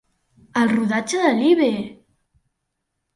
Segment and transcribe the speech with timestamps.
[0.61, 1.69] El rodatge de Live!